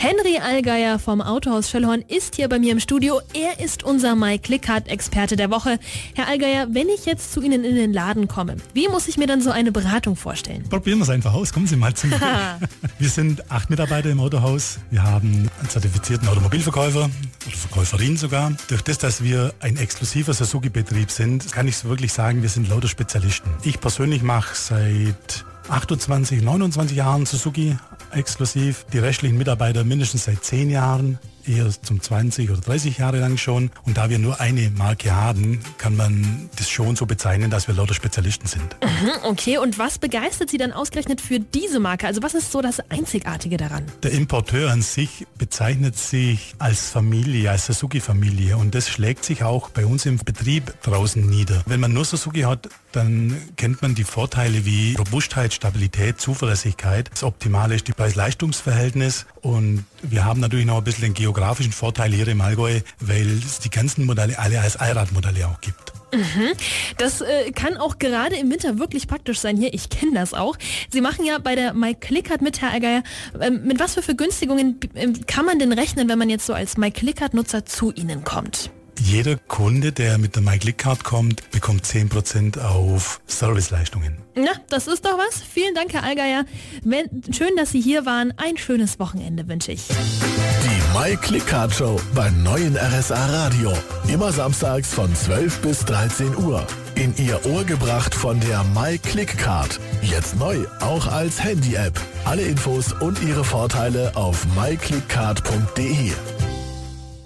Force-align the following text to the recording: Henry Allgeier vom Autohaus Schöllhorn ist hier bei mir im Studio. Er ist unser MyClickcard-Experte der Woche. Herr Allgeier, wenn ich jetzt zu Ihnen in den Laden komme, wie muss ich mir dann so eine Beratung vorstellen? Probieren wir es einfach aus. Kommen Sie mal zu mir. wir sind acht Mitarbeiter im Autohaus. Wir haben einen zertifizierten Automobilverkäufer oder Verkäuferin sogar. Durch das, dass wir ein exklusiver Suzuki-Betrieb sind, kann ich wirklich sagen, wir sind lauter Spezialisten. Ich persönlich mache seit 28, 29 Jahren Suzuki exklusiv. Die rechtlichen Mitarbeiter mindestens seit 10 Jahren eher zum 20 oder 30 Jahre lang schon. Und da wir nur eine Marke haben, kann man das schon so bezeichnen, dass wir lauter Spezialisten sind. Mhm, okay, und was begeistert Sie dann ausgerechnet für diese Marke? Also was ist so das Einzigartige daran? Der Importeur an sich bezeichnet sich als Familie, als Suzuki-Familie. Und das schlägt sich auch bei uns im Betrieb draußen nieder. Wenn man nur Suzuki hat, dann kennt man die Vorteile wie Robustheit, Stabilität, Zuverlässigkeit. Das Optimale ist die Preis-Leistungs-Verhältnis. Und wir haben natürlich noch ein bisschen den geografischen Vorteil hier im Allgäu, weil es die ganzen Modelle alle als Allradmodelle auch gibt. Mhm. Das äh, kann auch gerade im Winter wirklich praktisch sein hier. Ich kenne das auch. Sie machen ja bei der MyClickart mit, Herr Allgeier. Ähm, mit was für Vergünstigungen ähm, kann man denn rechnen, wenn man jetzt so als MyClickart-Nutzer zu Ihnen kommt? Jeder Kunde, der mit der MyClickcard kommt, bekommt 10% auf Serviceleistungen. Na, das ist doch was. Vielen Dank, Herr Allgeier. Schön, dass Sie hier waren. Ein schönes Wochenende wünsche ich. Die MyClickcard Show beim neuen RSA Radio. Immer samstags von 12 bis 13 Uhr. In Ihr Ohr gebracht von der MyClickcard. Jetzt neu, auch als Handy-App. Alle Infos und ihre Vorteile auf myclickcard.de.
Henry 0.00 0.38
Allgeier 0.38 1.00
vom 1.00 1.20
Autohaus 1.20 1.68
Schöllhorn 1.68 2.04
ist 2.06 2.36
hier 2.36 2.48
bei 2.48 2.60
mir 2.60 2.70
im 2.70 2.78
Studio. 2.78 3.20
Er 3.34 3.58
ist 3.58 3.82
unser 3.82 4.14
MyClickcard-Experte 4.14 5.34
der 5.34 5.50
Woche. 5.50 5.80
Herr 6.14 6.28
Allgeier, 6.28 6.68
wenn 6.70 6.88
ich 6.88 7.04
jetzt 7.04 7.32
zu 7.32 7.42
Ihnen 7.42 7.64
in 7.64 7.74
den 7.74 7.92
Laden 7.92 8.28
komme, 8.28 8.58
wie 8.74 8.86
muss 8.86 9.08
ich 9.08 9.16
mir 9.16 9.26
dann 9.26 9.42
so 9.42 9.50
eine 9.50 9.72
Beratung 9.72 10.14
vorstellen? 10.14 10.62
Probieren 10.70 11.00
wir 11.00 11.02
es 11.02 11.10
einfach 11.10 11.34
aus. 11.34 11.52
Kommen 11.52 11.66
Sie 11.66 11.74
mal 11.74 11.94
zu 11.94 12.06
mir. 12.06 12.20
wir 13.00 13.08
sind 13.08 13.50
acht 13.50 13.70
Mitarbeiter 13.70 14.08
im 14.08 14.20
Autohaus. 14.20 14.78
Wir 14.92 15.02
haben 15.02 15.50
einen 15.58 15.68
zertifizierten 15.68 16.28
Automobilverkäufer 16.28 17.10
oder 17.46 17.56
Verkäuferin 17.56 18.16
sogar. 18.16 18.52
Durch 18.68 18.82
das, 18.82 18.98
dass 18.98 19.24
wir 19.24 19.52
ein 19.58 19.76
exklusiver 19.78 20.32
Suzuki-Betrieb 20.32 21.10
sind, 21.10 21.50
kann 21.50 21.66
ich 21.66 21.84
wirklich 21.84 22.12
sagen, 22.12 22.42
wir 22.42 22.48
sind 22.48 22.68
lauter 22.68 22.86
Spezialisten. 22.86 23.50
Ich 23.64 23.80
persönlich 23.80 24.22
mache 24.22 24.54
seit 24.54 25.44
28, 25.68 26.42
29 26.42 26.96
Jahren 26.96 27.26
Suzuki 27.26 27.76
exklusiv. 28.12 28.86
Die 28.92 28.98
rechtlichen 28.98 29.36
Mitarbeiter 29.36 29.84
mindestens 29.84 30.24
seit 30.24 30.44
10 30.44 30.70
Jahren 30.70 31.18
eher 31.48 31.70
zum 31.82 32.00
20 32.00 32.50
oder 32.50 32.60
30 32.60 32.98
Jahre 32.98 33.20
lang 33.20 33.36
schon. 33.36 33.70
Und 33.84 33.96
da 33.96 34.10
wir 34.10 34.18
nur 34.18 34.40
eine 34.40 34.70
Marke 34.70 35.14
haben, 35.14 35.60
kann 35.78 35.96
man 35.96 36.50
das 36.56 36.68
schon 36.68 36.96
so 36.96 37.06
bezeichnen, 37.06 37.50
dass 37.50 37.68
wir 37.68 37.74
lauter 37.74 37.94
Spezialisten 37.94 38.46
sind. 38.46 38.76
Mhm, 38.82 39.10
okay, 39.24 39.58
und 39.58 39.78
was 39.78 39.98
begeistert 39.98 40.50
Sie 40.50 40.58
dann 40.58 40.72
ausgerechnet 40.72 41.20
für 41.20 41.40
diese 41.40 41.80
Marke? 41.80 42.06
Also 42.06 42.22
was 42.22 42.34
ist 42.34 42.52
so 42.52 42.60
das 42.60 42.80
Einzigartige 42.90 43.56
daran? 43.56 43.84
Der 44.02 44.12
Importeur 44.12 44.70
an 44.70 44.82
sich 44.82 45.26
bezeichnet 45.38 45.96
sich 45.96 46.54
als 46.58 46.90
Familie, 46.90 47.50
als 47.50 47.66
Suzuki-Familie. 47.66 48.56
Und 48.56 48.74
das 48.74 48.88
schlägt 48.88 49.24
sich 49.24 49.42
auch 49.42 49.70
bei 49.70 49.86
uns 49.86 50.06
im 50.06 50.18
Betrieb 50.18 50.74
draußen 50.82 51.24
nieder. 51.24 51.62
Wenn 51.66 51.80
man 51.80 51.92
nur 51.92 52.04
Suzuki 52.04 52.42
hat, 52.42 52.68
dann 52.92 53.36
kennt 53.56 53.82
man 53.82 53.94
die 53.94 54.04
Vorteile 54.04 54.64
wie 54.64 54.94
Robustheit, 54.96 55.52
Stabilität, 55.58 56.20
Zuverlässigkeit. 56.20 57.10
Das 57.10 57.24
Optimale 57.24 57.74
ist 57.74 57.88
die 57.88 57.92
Preis-Leistungs-Verhältnis. 57.92 59.26
Und 59.42 59.84
wir 60.02 60.24
haben 60.24 60.40
natürlich 60.40 60.66
noch 60.66 60.78
ein 60.78 60.84
bisschen 60.84 61.04
den 61.04 61.14
geografischen 61.14 61.72
Vorteil 61.72 62.12
hier 62.12 62.28
im 62.28 62.40
Allgäu, 62.40 62.80
weil 63.00 63.26
es 63.44 63.58
die 63.58 63.70
ganzen 63.70 64.06
Modelle 64.06 64.38
alle 64.38 64.60
als 64.60 64.76
Allradmodelle 64.76 65.48
auch 65.48 65.60
gibt. 65.60 65.92
Mhm. 66.14 66.52
Das 66.96 67.20
äh, 67.20 67.50
kann 67.50 67.76
auch 67.76 67.98
gerade 67.98 68.36
im 68.36 68.50
Winter 68.50 68.78
wirklich 68.78 69.08
praktisch 69.08 69.40
sein 69.40 69.56
hier. 69.56 69.74
Ich 69.74 69.90
kenne 69.90 70.12
das 70.14 70.32
auch. 70.32 70.56
Sie 70.90 71.00
machen 71.00 71.24
ja 71.24 71.38
bei 71.38 71.56
der 71.56 71.74
MyClickart 71.74 72.40
mit, 72.40 72.60
Herr 72.60 72.70
Allgeier. 72.70 73.02
Ähm, 73.40 73.64
mit 73.64 73.80
was 73.80 73.94
für 73.94 74.02
Vergünstigungen 74.02 74.78
ähm, 74.94 75.26
kann 75.26 75.44
man 75.44 75.58
denn 75.58 75.72
rechnen, 75.72 76.08
wenn 76.08 76.18
man 76.18 76.30
jetzt 76.30 76.46
so 76.46 76.54
als 76.54 76.76
MyClickart-Nutzer 76.76 77.66
zu 77.66 77.92
Ihnen 77.92 78.22
kommt? 78.22 78.70
Jeder 79.00 79.36
Kunde, 79.36 79.92
der 79.92 80.18
mit 80.18 80.34
der 80.34 80.42
MyClickcard 80.42 81.04
kommt, 81.04 81.50
bekommt 81.50 81.84
10% 81.84 82.60
auf 82.60 83.20
Serviceleistungen. 83.26 84.18
Na, 84.34 84.50
das 84.68 84.86
ist 84.86 85.04
doch 85.04 85.18
was. 85.18 85.42
Vielen 85.42 85.74
Dank, 85.74 85.92
Herr 85.92 86.04
Allgeier. 86.04 86.44
Schön, 87.30 87.50
dass 87.56 87.70
Sie 87.70 87.80
hier 87.80 88.06
waren. 88.06 88.32
Ein 88.36 88.56
schönes 88.56 88.98
Wochenende 88.98 89.48
wünsche 89.48 89.72
ich. 89.72 89.88
Die 89.88 90.98
MyClickcard 90.98 91.74
Show 91.74 92.00
beim 92.14 92.42
neuen 92.42 92.76
RSA 92.76 93.26
Radio. 93.26 93.72
Immer 94.08 94.32
samstags 94.32 94.92
von 94.92 95.14
12 95.14 95.58
bis 95.60 95.84
13 95.84 96.36
Uhr. 96.36 96.66
In 96.94 97.14
Ihr 97.16 97.44
Ohr 97.46 97.64
gebracht 97.64 98.14
von 98.14 98.40
der 98.40 98.64
MyClickcard. 98.64 99.78
Jetzt 100.02 100.36
neu, 100.36 100.58
auch 100.80 101.06
als 101.06 101.42
Handy-App. 101.42 101.98
Alle 102.24 102.42
Infos 102.42 102.92
und 102.92 103.22
ihre 103.22 103.44
Vorteile 103.44 104.16
auf 104.16 104.46
myclickcard.de. 104.56 106.12